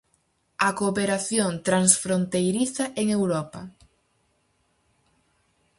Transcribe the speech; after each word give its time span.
A 0.67 0.69
Cooperación 0.79 1.51
Transfronteiriza 1.67 2.83
en 3.01 3.07
Europa. 3.17 3.61